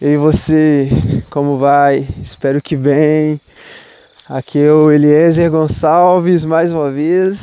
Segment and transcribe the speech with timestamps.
[0.00, 0.88] E aí você,
[1.28, 2.08] como vai?
[2.22, 3.38] Espero que bem.
[4.26, 7.42] Aqui é o Eliezer Gonçalves, mais uma vez,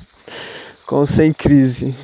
[0.86, 1.94] com Sem Crise.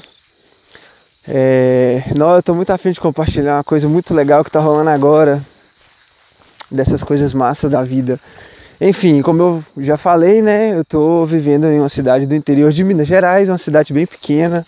[1.26, 4.90] É, não, eu estou muito afim de compartilhar uma coisa muito legal que está rolando
[4.90, 5.42] agora,
[6.70, 8.20] dessas coisas massas da vida.
[8.78, 12.84] Enfim, como eu já falei, né, eu estou vivendo em uma cidade do interior de
[12.84, 14.66] Minas Gerais, uma cidade bem pequena,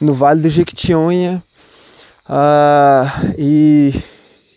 [0.00, 1.42] no Vale do Jequitinhonha.
[2.28, 4.13] Uh, e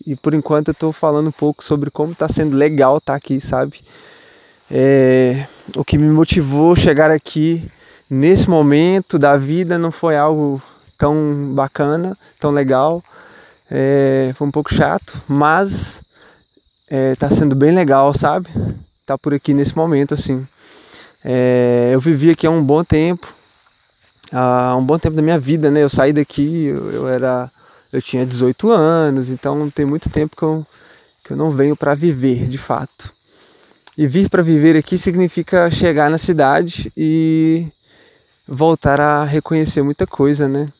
[0.07, 3.17] e por enquanto eu estou falando um pouco sobre como está sendo legal estar tá
[3.17, 3.81] aqui, sabe?
[4.71, 7.69] É, o que me motivou chegar aqui
[8.09, 10.61] nesse momento da vida não foi algo
[10.97, 13.03] tão bacana, tão legal.
[13.69, 16.01] É, foi um pouco chato, mas
[16.89, 18.47] é, sendo bem legal, sabe?
[19.05, 20.47] Tá por aqui nesse momento, assim.
[21.21, 23.35] É, eu vivi aqui há um bom tempo,
[24.31, 25.83] há um bom tempo da minha vida, né?
[25.83, 27.51] Eu saí daqui, eu, eu era
[27.91, 30.65] eu tinha 18 anos, então tem muito tempo que eu,
[31.23, 33.13] que eu não venho para viver de fato.
[33.97, 37.67] E vir para viver aqui significa chegar na cidade e
[38.47, 40.71] voltar a reconhecer muita coisa, né?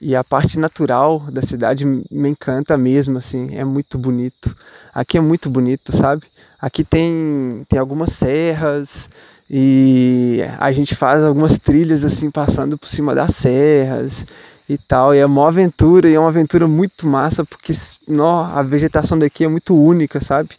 [0.00, 4.52] E a parte natural da cidade me encanta mesmo, assim, é muito bonito.
[4.92, 6.24] Aqui é muito bonito, sabe?
[6.60, 9.08] Aqui tem, tem algumas serras
[9.48, 14.26] e a gente faz algumas trilhas assim passando por cima das serras
[14.74, 15.14] e tal.
[15.14, 17.72] E é uma aventura, e é uma aventura muito massa, porque
[18.06, 20.50] nó, a vegetação daqui é muito única, sabe?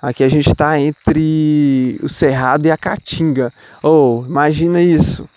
[0.00, 3.52] Aqui a gente está entre o Cerrado e a Caatinga.
[3.82, 5.28] Oh, imagina isso.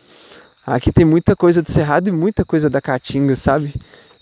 [0.66, 3.74] Aqui tem muita coisa do Cerrado e muita coisa da Caatinga, sabe?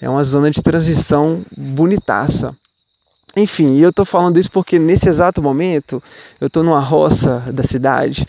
[0.02, 2.54] É uma zona de transição bonitaça.
[3.36, 6.04] Enfim, eu tô falando isso porque nesse exato momento
[6.42, 8.28] eu tô numa roça da cidade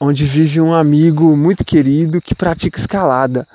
[0.00, 3.46] onde vive um amigo muito querido que pratica escalada.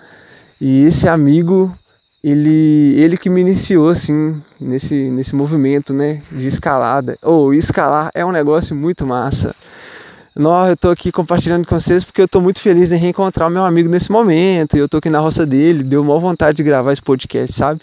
[0.64, 1.76] E esse amigo,
[2.23, 7.17] ele, ele que me iniciou assim nesse, nesse movimento, né, de escalada.
[7.23, 9.56] Ou oh, escalar é um negócio muito massa.
[10.36, 13.52] Nós, eu estou aqui compartilhando com vocês porque eu estou muito feliz em reencontrar o
[13.52, 14.77] meu amigo nesse momento.
[14.77, 17.82] E eu estou aqui na roça dele, deu maior vontade de gravar esse podcast, sabe?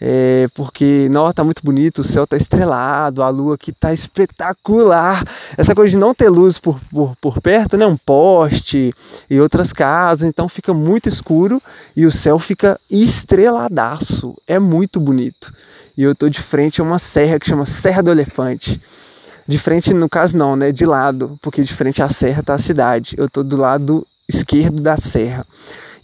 [0.00, 5.24] É, porque não tá muito bonito, o céu tá estrelado, a lua aqui tá espetacular.
[5.56, 7.86] Essa coisa de não ter luz por, por, por perto, né?
[7.86, 8.92] Um poste
[9.30, 11.62] e outras casas, então fica muito escuro
[11.96, 14.34] e o céu fica estreladaço.
[14.46, 15.52] É muito bonito.
[15.96, 18.80] E eu tô de frente a uma serra que chama Serra do Elefante.
[19.46, 20.72] De frente, no caso, não, né?
[20.72, 23.14] De lado, porque de frente à serra tá a cidade.
[23.16, 25.46] Eu tô do lado esquerdo da serra.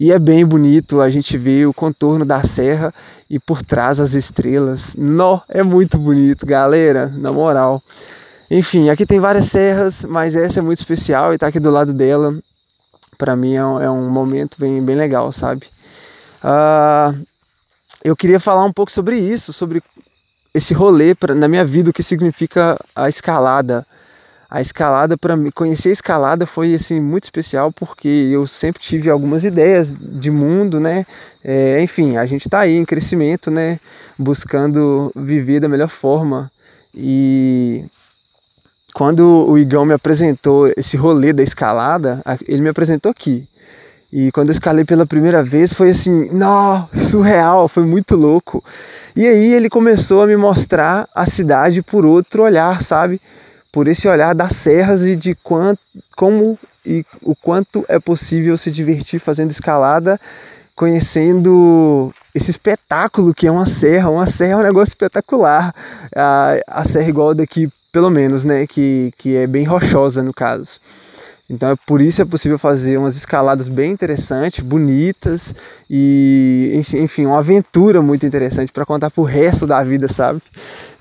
[0.00, 2.90] E é bem bonito a gente ver o contorno da serra
[3.28, 4.96] e por trás as estrelas.
[4.96, 7.82] Nó, é muito bonito, galera, na moral.
[8.50, 11.92] Enfim, aqui tem várias serras, mas essa é muito especial e tá aqui do lado
[11.92, 12.34] dela.
[13.18, 15.66] Para mim é um, é um, momento bem, bem legal, sabe?
[16.42, 17.22] Uh,
[18.02, 19.82] eu queria falar um pouco sobre isso, sobre
[20.54, 23.86] esse rolê pra, na minha vida, o que significa a escalada
[24.50, 29.08] a escalada para mim, conhecer a escalada foi assim muito especial porque eu sempre tive
[29.08, 31.06] algumas ideias de mundo, né?
[31.44, 33.78] É, enfim, a gente está aí em crescimento, né?
[34.18, 36.50] Buscando viver da melhor forma
[36.92, 37.84] e
[38.92, 43.48] quando o Igão me apresentou esse rolê da escalada, ele me apresentou aqui.
[44.12, 48.64] E quando eu escalei pela primeira vez foi assim, não, surreal, foi muito louco.
[49.14, 53.20] E aí ele começou a me mostrar a cidade por outro olhar, sabe?
[53.72, 55.80] Por esse olhar das serras e de quanto,
[56.16, 60.18] como e o quanto é possível se divertir fazendo escalada,
[60.74, 64.10] conhecendo esse espetáculo que é uma serra.
[64.10, 65.74] Uma serra é um negócio espetacular.
[66.14, 68.66] A, a serra igual daqui, pelo menos, né?
[68.66, 70.80] Que, que é bem rochosa no caso.
[71.50, 75.52] Então é por isso é possível fazer umas escaladas bem interessantes, bonitas
[75.90, 80.40] e enfim, uma aventura muito interessante para contar pro resto da vida, sabe?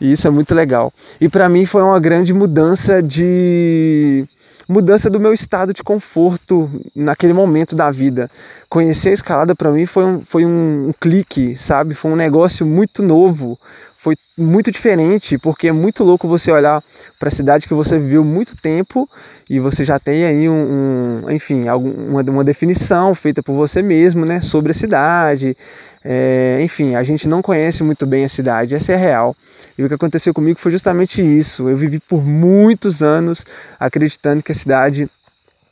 [0.01, 0.91] E isso é muito legal.
[1.21, 4.25] E para mim foi uma grande mudança de
[4.69, 8.29] mudança do meu estado de conforto naquele momento da vida.
[8.69, 11.95] Conhecer a escalada para mim foi um, foi um, clique, sabe?
[11.95, 13.59] Foi um negócio muito novo,
[13.97, 16.83] foi muito diferente, porque é muito louco você olhar
[17.17, 19.09] para a cidade que você viveu muito tempo
[19.49, 23.81] e você já tem aí um, um enfim, algum, uma, uma, definição feita por você
[23.81, 25.57] mesmo, né, sobre a cidade.
[26.03, 29.35] É, enfim, a gente não conhece muito bem a cidade, essa é real.
[29.77, 31.69] E o que aconteceu comigo foi justamente isso.
[31.69, 33.45] Eu vivi por muitos anos
[33.79, 35.09] acreditando que a cidade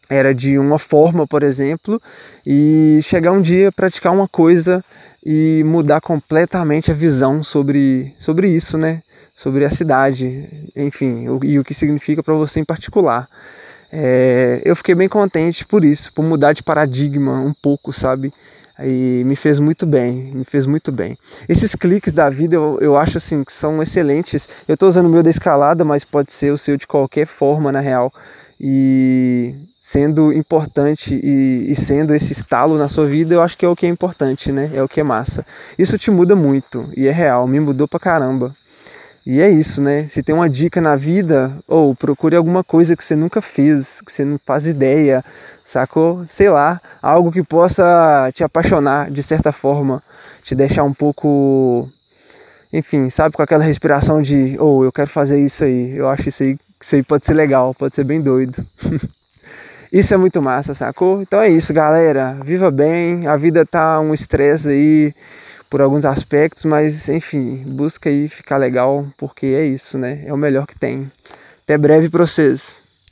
[0.10, 2.02] era de uma forma, por exemplo,
[2.46, 4.84] e chegar um dia praticar uma coisa
[5.26, 9.02] e mudar completamente a visão sobre, sobre isso, né?
[9.36, 13.28] Sobre a cidade, enfim, o, e o que significa para você em particular.
[13.92, 18.34] É, eu fiquei bem contente por isso, por mudar de paradigma um pouco, sabe?
[18.84, 21.18] E me fez muito bem, me fez muito bem.
[21.48, 24.48] Esses cliques da vida eu, eu acho assim que são excelentes.
[24.68, 27.72] Eu estou usando o meu da escalada, mas pode ser o seu de qualquer forma
[27.72, 28.14] na real.
[28.60, 33.70] E sendo importante e, e, sendo esse estalo na sua vida, eu acho que é
[33.70, 34.70] o que é importante, né?
[34.74, 35.46] É o que é massa.
[35.78, 38.56] Isso te muda muito e é real, me mudou pra caramba.
[39.30, 40.08] E é isso, né?
[40.08, 44.10] Se tem uma dica na vida, ou procure alguma coisa que você nunca fez, que
[44.10, 45.22] você não faz ideia,
[45.66, 46.26] sacou?
[46.26, 50.02] Sei lá, algo que possa te apaixonar de certa forma,
[50.42, 51.90] te deixar um pouco,
[52.72, 56.30] enfim, sabe, com aquela respiração de, ou oh, eu quero fazer isso aí, eu acho
[56.30, 58.66] isso aí, isso aí pode ser legal, pode ser bem doido.
[59.92, 61.22] isso é muito massa, sacou?
[61.22, 62.38] Então é isso, galera.
[62.46, 65.14] Viva bem, a vida tá um estresse aí
[65.70, 70.24] por alguns aspectos, mas enfim, busca aí ficar legal, porque é isso, né?
[70.26, 71.12] É o melhor que tem.
[71.64, 72.87] Até breve para vocês.